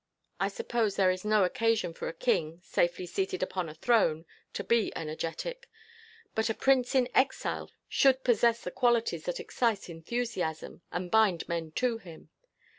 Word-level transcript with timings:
I 0.39 0.47
suppose 0.47 0.95
there 0.95 1.11
is 1.11 1.23
no 1.23 1.43
occasion 1.43 1.93
for 1.93 2.07
a 2.07 2.13
king, 2.13 2.59
safely 2.63 3.05
seated 3.05 3.43
upon 3.43 3.69
a 3.69 3.75
throne, 3.75 4.25
to 4.53 4.63
be 4.63 4.91
energetic; 4.95 5.69
but 6.33 6.49
a 6.49 6.55
prince 6.55 6.95
in 6.95 7.07
exile 7.13 7.69
should 7.87 8.23
possess 8.23 8.63
the 8.63 8.71
qualities 8.71 9.25
that 9.25 9.39
excite 9.39 9.91
enthusiasm, 9.91 10.81
and 10.91 11.11
bind 11.11 11.47
men 11.47 11.69
to 11.73 11.99
him. 11.99 12.31